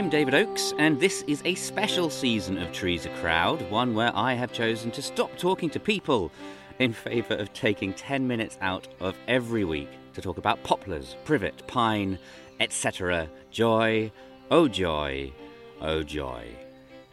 [0.00, 4.16] I'm David Oakes, and this is a special season of Trees a Crowd, one where
[4.16, 6.32] I have chosen to stop talking to people
[6.78, 11.66] in favour of taking 10 minutes out of every week to talk about poplars, privet,
[11.66, 12.18] pine,
[12.60, 13.28] etc.
[13.50, 14.10] Joy,
[14.50, 15.34] oh joy,
[15.82, 16.46] oh joy.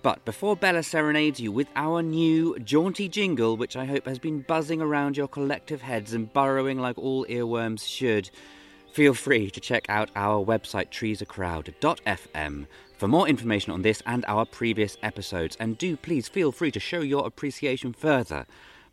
[0.01, 4.43] But before Bella serenades you with our new jaunty jingle, which I hope has been
[4.43, 8.29] buzzing around your collective heads and burrowing like all earworms should,
[8.91, 14.45] feel free to check out our website treesacrowd.fm for more information on this and our
[14.45, 15.55] previous episodes.
[15.59, 18.45] And do please feel free to show your appreciation further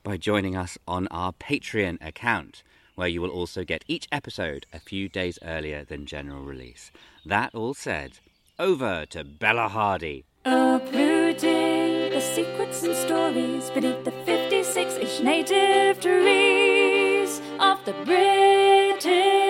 [0.03, 2.63] by joining us on our Patreon account,
[2.95, 6.93] where you will also get each episode a few days earlier than general release.
[7.25, 8.19] That all said,
[8.59, 10.25] over to Bella Hardy.
[10.45, 19.44] Uprooting the secrets and stories beneath the 56 ish native trees of the British.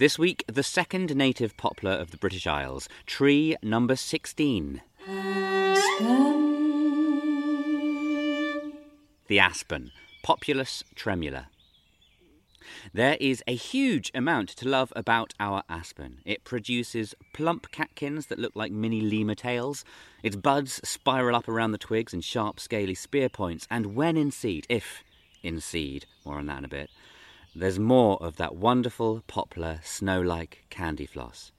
[0.00, 4.80] This week, the second native poplar of the British Isles, tree number 16.
[9.28, 9.90] The aspen,
[10.22, 11.48] Populus tremula.
[12.94, 16.22] There is a huge amount to love about our aspen.
[16.24, 19.84] It produces plump catkins that look like mini lemur tails.
[20.22, 24.30] Its buds spiral up around the twigs in sharp, scaly spear points, and when in
[24.30, 25.04] seed, if
[25.42, 26.88] in seed, more on that in a bit,
[27.54, 31.52] there's more of that wonderful poplar snow like candy floss.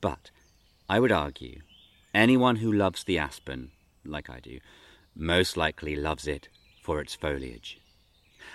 [0.00, 0.30] But
[0.88, 1.60] I would argue
[2.12, 3.70] anyone who loves the aspen,
[4.04, 4.58] like I do,
[5.14, 6.48] most likely loves it
[6.82, 7.78] for its foliage.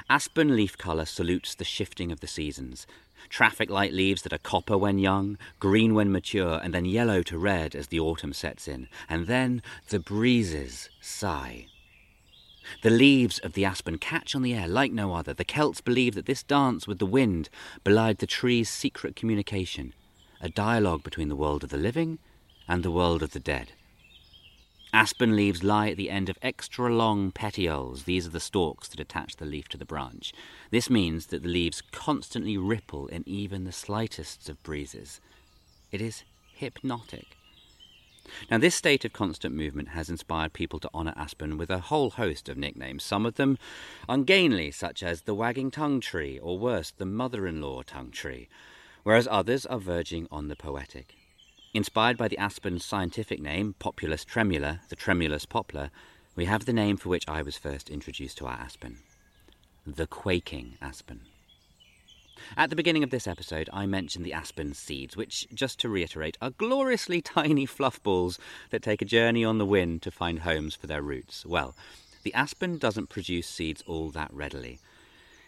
[0.09, 2.85] Aspen leaf colour salutes the shifting of the seasons.
[3.29, 7.37] Traffic light leaves that are copper when young, green when mature, and then yellow to
[7.37, 8.87] red as the autumn sets in.
[9.09, 11.67] And then the breezes sigh.
[12.81, 15.33] The leaves of the aspen catch on the air like no other.
[15.33, 17.49] The Celts believe that this dance with the wind
[17.83, 19.93] belied the tree's secret communication,
[20.41, 22.19] a dialogue between the world of the living
[22.67, 23.71] and the world of the dead.
[24.93, 28.03] Aspen leaves lie at the end of extra long petioles.
[28.03, 30.33] These are the stalks that attach the leaf to the branch.
[30.71, 35.19] This means that the leaves constantly ripple in even the slightest of breezes.
[35.91, 36.23] It is
[36.53, 37.36] hypnotic.
[38.49, 42.11] Now, this state of constant movement has inspired people to honour aspen with a whole
[42.11, 43.57] host of nicknames, some of them
[44.07, 48.47] ungainly, such as the wagging tongue tree, or worse, the mother in law tongue tree,
[49.03, 51.15] whereas others are verging on the poetic.
[51.73, 55.91] Inspired by the aspen's scientific name, Populus tremula, the tremulous poplar,
[56.35, 58.99] we have the name for which I was first introduced to our aspen
[59.87, 61.21] the quaking aspen.
[62.55, 66.37] At the beginning of this episode, I mentioned the aspen seeds, which, just to reiterate,
[66.41, 68.39] are gloriously tiny fluff balls
[68.69, 71.45] that take a journey on the wind to find homes for their roots.
[71.45, 71.75] Well,
[72.23, 74.79] the aspen doesn't produce seeds all that readily.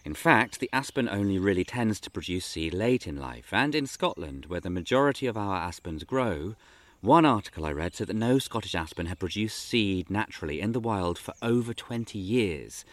[0.05, 3.85] In fact, the aspen only really tends to produce seed late in life, and in
[3.85, 6.55] Scotland, where the majority of our aspens grow,
[7.01, 10.79] one article I read said that no Scottish aspen had produced seed naturally in the
[10.79, 12.83] wild for over 20 years,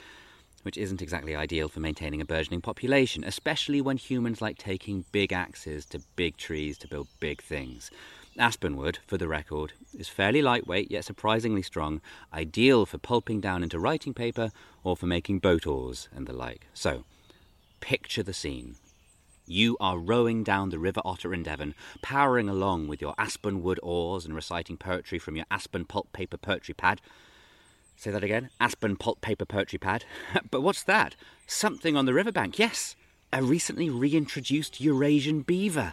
[0.66, 5.32] which isn't exactly ideal for maintaining a burgeoning population, especially when humans like taking big
[5.32, 7.88] axes to big trees to build big things.
[8.36, 12.00] Aspenwood, for the record, is fairly lightweight yet surprisingly strong,
[12.34, 14.50] ideal for pulping down into writing paper
[14.82, 16.66] or for making boat oars and the like.
[16.74, 17.04] So,
[17.78, 18.74] picture the scene.
[19.46, 23.78] You are rowing down the River Otter in Devon, powering along with your aspen wood
[23.84, 27.00] oars and reciting poetry from your aspen pulp paper poetry pad.
[27.96, 30.04] Say that again aspen pulp paper poetry pad.
[30.50, 31.16] but what's that?
[31.46, 32.94] Something on the riverbank, yes.
[33.32, 35.92] A recently reintroduced Eurasian beaver.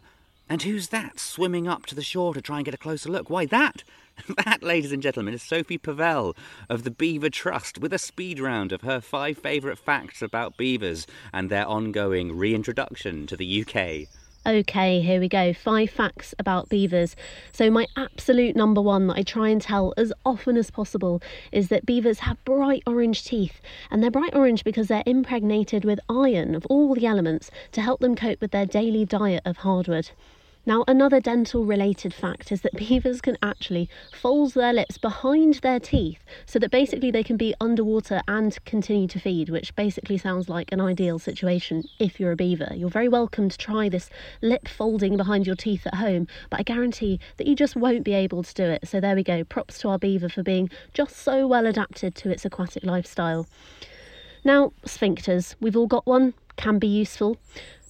[0.49, 3.29] And who's that swimming up to the shore to try and get a closer look?
[3.29, 3.83] Why, that,
[4.45, 6.35] that, ladies and gentlemen, is Sophie Pavelle
[6.69, 11.07] of the Beaver Trust with a speed round of her five favourite facts about beavers
[11.31, 14.09] and their ongoing reintroduction to the UK.
[14.45, 15.53] Okay, here we go.
[15.53, 17.15] Five facts about beavers.
[17.53, 21.21] So, my absolute number one that I try and tell as often as possible
[21.53, 23.61] is that beavers have bright orange teeth.
[23.89, 28.01] And they're bright orange because they're impregnated with iron of all the elements to help
[28.01, 30.11] them cope with their daily diet of hardwood.
[30.65, 35.79] Now, another dental related fact is that beavers can actually fold their lips behind their
[35.79, 40.47] teeth so that basically they can be underwater and continue to feed, which basically sounds
[40.47, 42.71] like an ideal situation if you're a beaver.
[42.73, 44.09] You're very welcome to try this
[44.41, 48.13] lip folding behind your teeth at home, but I guarantee that you just won't be
[48.13, 48.87] able to do it.
[48.87, 49.43] So, there we go.
[49.43, 53.47] Props to our beaver for being just so well adapted to its aquatic lifestyle.
[54.45, 55.55] Now, sphincters.
[55.59, 57.37] We've all got one, can be useful.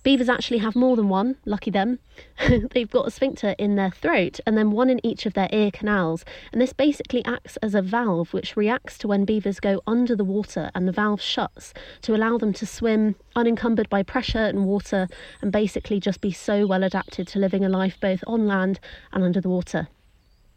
[0.04, 2.00] Beavers actually have more than one, lucky them.
[2.72, 5.72] They've got a sphincter in their throat and then one in each of their ear
[5.72, 6.26] canals.
[6.52, 10.26] And this basically acts as a valve which reacts to when beavers go under the
[10.26, 15.08] water and the valve shuts to allow them to swim unencumbered by pressure and water
[15.42, 18.82] and basically just be so well adapted to living a life both on land
[19.14, 19.88] and under the water.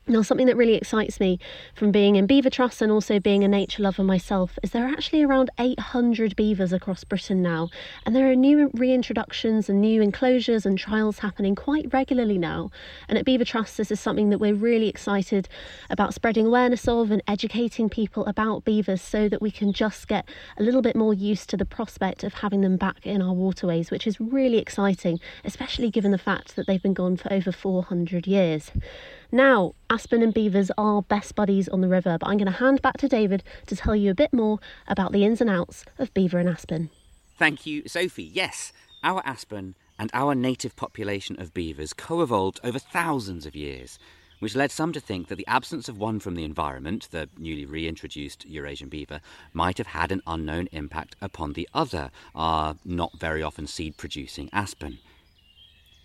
[0.08, 1.40] Now, something that really excites me
[1.74, 4.92] from being in Beaver Trust and also being a nature lover myself is there are
[4.92, 7.70] actually around 800 beavers across Britain now,
[8.04, 12.70] and there are new reintroductions and new enclosures and trials happening quite regularly now.
[13.08, 15.48] And at Beaver Trust, this is something that we're really excited
[15.90, 20.28] about spreading awareness of and educating people about beavers so that we can just get
[20.56, 23.90] a little bit more used to the prospect of having them back in our waterways,
[23.90, 28.28] which is really exciting, especially given the fact that they've been gone for over 400
[28.28, 28.70] years.
[29.36, 32.80] Now, Aspen and beavers are best buddies on the river, but I'm going to hand
[32.80, 36.14] back to David to tell you a bit more about the ins and outs of
[36.14, 36.88] beaver and aspen.
[37.36, 38.22] Thank you, Sophie.
[38.32, 38.72] Yes,
[39.04, 43.98] our aspen and our native population of beavers co evolved over thousands of years,
[44.38, 47.66] which led some to think that the absence of one from the environment, the newly
[47.66, 49.20] reintroduced Eurasian beaver,
[49.52, 54.48] might have had an unknown impact upon the other, our not very often seed producing
[54.54, 54.96] aspen.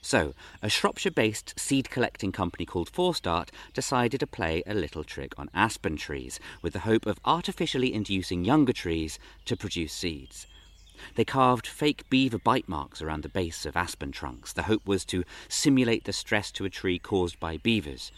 [0.03, 0.33] So,
[0.63, 5.51] a Shropshire based seed collecting company called Forestart decided to play a little trick on
[5.53, 10.47] aspen trees with the hope of artificially inducing younger trees to produce seeds.
[11.15, 14.53] They carved fake beaver bite marks around the base of aspen trunks.
[14.53, 18.11] The hope was to simulate the stress to a tree caused by beavers.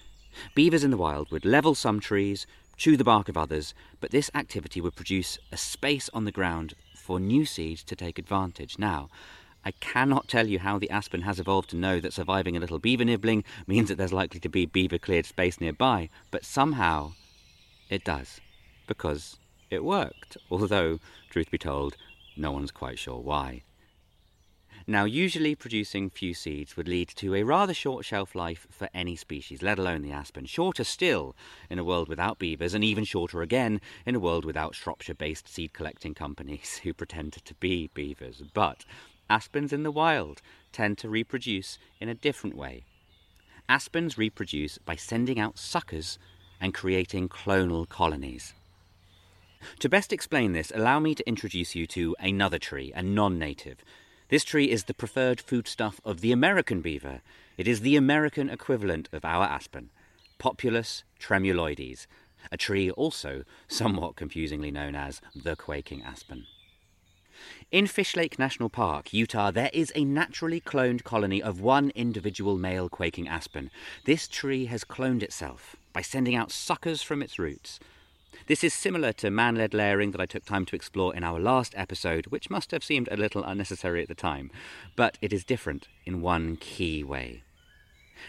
[0.56, 2.48] Beavers in the wild would level some trees,
[2.78, 6.76] chew the bark of others, but this activity would produce a space on the ground
[6.96, 8.80] for new seeds to take advantage.
[8.80, 9.10] Now,
[9.66, 12.80] I cannot tell you how the aspen has evolved to know that surviving a little
[12.80, 17.14] beaver nibbling means that there's likely to be beaver cleared space nearby, but somehow
[17.90, 18.42] it does,
[18.88, 19.38] because
[19.70, 21.00] it worked, although,
[21.30, 21.96] truth be told,
[22.36, 23.64] no one's quite sure why.
[24.86, 29.16] Now, usually producing few seeds would lead to a rather short shelf life for any
[29.16, 30.46] species, let alone the aspen.
[30.46, 31.38] Shorter still
[31.70, 35.48] in a world without beavers, and even shorter again in a world without Shropshire based
[35.48, 38.44] seed collecting companies who pretend to be beavers.
[38.54, 38.84] But
[39.30, 40.42] Aspens in the wild
[40.72, 42.84] tend to reproduce in a different way.
[43.70, 46.20] Aspens reproduce by sending out suckers
[46.60, 48.54] and creating clonal colonies.
[49.80, 53.78] To best explain this, allow me to introduce you to another tree, a non native.
[54.30, 57.22] This tree is the preferred foodstuff of the American beaver.
[57.58, 59.90] It is the American equivalent of our aspen,
[60.38, 62.08] Populus tremuloides,
[62.52, 66.46] a tree also somewhat confusingly known as the quaking aspen.
[67.72, 72.58] In Fish Lake National Park, Utah, there is a naturally cloned colony of one individual
[72.58, 73.72] male quaking aspen.
[74.06, 77.80] This tree has cloned itself by sending out suckers from its roots.
[78.48, 81.40] This is similar to man led layering that I took time to explore in our
[81.40, 84.52] last episode, which must have seemed a little unnecessary at the time,
[84.96, 87.44] but it is different in one key way.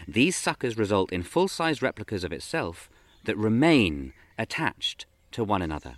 [0.07, 2.89] These suckers result in full size replicas of itself
[3.25, 5.97] that remain attached to one another.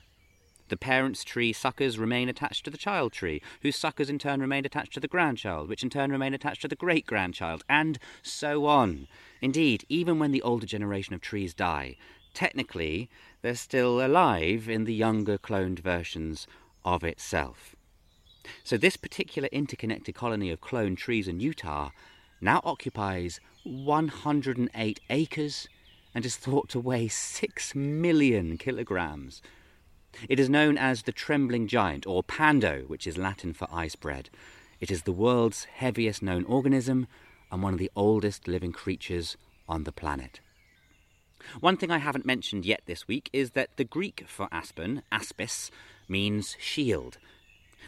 [0.69, 4.65] The parent's tree suckers remain attached to the child tree, whose suckers in turn remain
[4.65, 8.65] attached to the grandchild, which in turn remain attached to the great grandchild, and so
[8.65, 9.07] on.
[9.41, 11.95] Indeed, even when the older generation of trees die,
[12.33, 13.09] technically
[13.41, 16.47] they're still alive in the younger cloned versions
[16.83, 17.75] of itself.
[18.63, 21.91] So, this particular interconnected colony of cloned trees in Utah
[22.39, 25.67] now occupies 108 acres
[26.13, 29.41] and is thought to weigh 6 million kilograms.
[30.27, 34.31] It is known as the trembling giant, or pando, which is Latin for I spread.
[34.79, 37.07] It is the world's heaviest known organism
[37.51, 39.37] and one of the oldest living creatures
[39.69, 40.39] on the planet.
[41.59, 45.69] One thing I haven't mentioned yet this week is that the Greek for aspen, aspis,
[46.07, 47.19] means shield.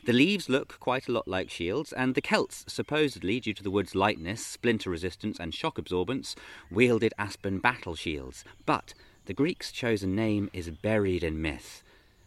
[0.05, 3.71] The leaves look quite a lot like shields, and the Celts, supposedly due to the
[3.71, 6.35] wood's lightness, splinter resistance, and shock absorbance,
[6.69, 8.45] wielded aspen battle shields.
[8.65, 8.93] But
[9.25, 11.83] the Greeks' chosen name is buried in myth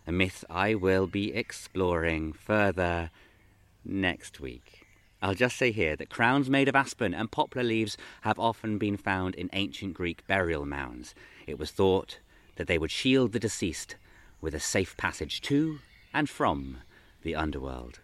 [0.06, 3.10] a myth I will be exploring further
[3.84, 4.86] next week.
[5.20, 8.96] I'll just say here that crowns made of aspen and poplar leaves have often been
[8.96, 11.14] found in ancient Greek burial mounds.
[11.46, 12.18] It was thought
[12.56, 13.96] that they would shield the deceased
[14.40, 15.78] with a safe passage to
[16.12, 16.78] and from
[17.22, 18.00] the underworld.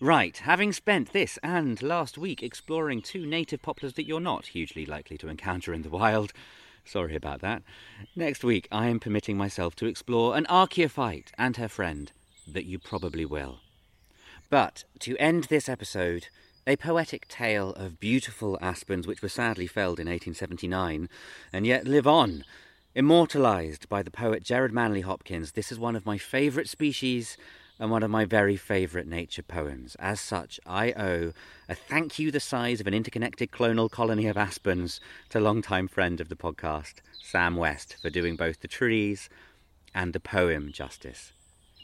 [0.00, 4.86] Right, having spent this and last week exploring two native poplars that you're not hugely
[4.86, 6.32] likely to encounter in the wild,
[6.84, 7.62] Sorry about that.
[8.14, 12.12] Next week, I am permitting myself to explore an archaeophyte and her friend
[12.46, 13.60] that you probably will.
[14.50, 16.28] But to end this episode,
[16.66, 21.08] a poetic tale of beautiful aspens which were sadly felled in 1879
[21.52, 22.44] and yet live on.
[22.94, 27.36] Immortalised by the poet Gerard Manley Hopkins, this is one of my favourite species
[27.78, 29.96] and one of my very favourite nature poems.
[29.96, 31.32] As such, I owe
[31.68, 35.00] a thank you the size of an interconnected clonal colony of aspens
[35.30, 39.28] to longtime friend of the podcast, Sam West, for doing both the trees
[39.94, 41.32] and the poem justice.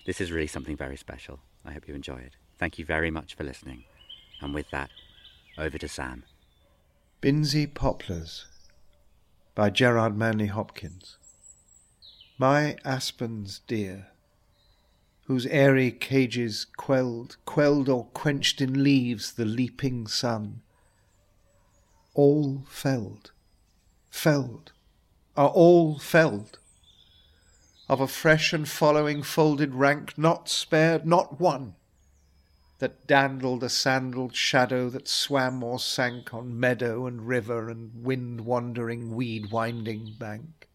[0.06, 1.40] This is really something very special.
[1.64, 2.36] I hope you enjoy it.
[2.58, 3.84] Thank you very much for listening.
[4.40, 4.90] And with that,
[5.58, 6.24] over to Sam.
[7.20, 8.46] Binsey Poplars
[9.54, 11.18] by Gerard Manley Hopkins.
[12.38, 14.06] My aspens dear,
[15.30, 20.60] whose airy cages quelled, quelled or quenched in leaves the leaping sun,
[22.14, 23.30] all felled,
[24.10, 24.72] felled,
[25.36, 26.58] are all felled.
[27.88, 31.76] Of a fresh and following folded rank, not spared, not one
[32.80, 38.40] that dandled a sandalled shadow that swam or sank on meadow and river and wind
[38.40, 40.66] wandering weed winding bank.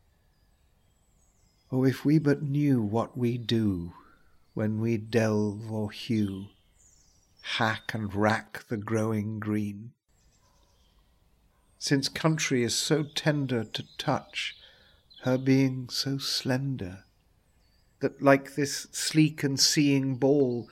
[1.73, 3.91] Oh, if we but knew what we do
[4.55, 6.47] when we delve or hew,
[7.41, 9.91] hack and rack the growing green.
[11.77, 14.55] Since country is so tender to touch,
[15.21, 17.03] her being so slender,
[17.99, 20.67] that like this sleek and seeing ball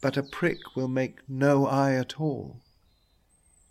[0.00, 2.60] but a prick will make no eye at all.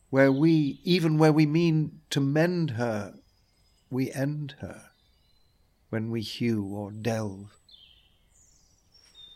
[0.10, 3.16] Where we, even where we mean to mend her,
[3.90, 4.90] we end her,
[5.90, 7.58] when we hew or delve.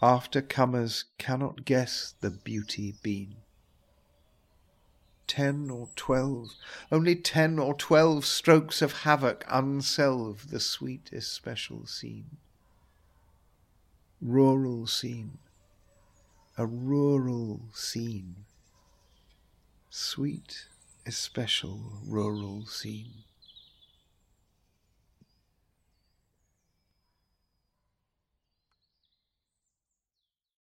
[0.01, 3.35] After comers cannot guess the beauty been.
[5.27, 6.51] Ten or twelve,
[6.91, 12.37] only ten or twelve strokes of havoc unselve the sweet especial scene.
[14.21, 15.39] Rural scene
[16.59, 18.43] a rural scene,
[19.89, 20.67] sweet,
[21.05, 23.23] especial rural scene.